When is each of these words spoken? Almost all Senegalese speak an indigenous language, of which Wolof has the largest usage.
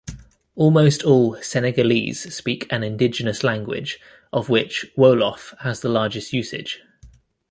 Almost 0.55 1.03
all 1.03 1.35
Senegalese 1.43 2.33
speak 2.35 2.65
an 2.71 2.81
indigenous 2.81 3.43
language, 3.43 3.99
of 4.33 4.49
which 4.49 4.87
Wolof 4.97 5.55
has 5.59 5.81
the 5.81 5.89
largest 5.89 6.33
usage. 6.33 6.81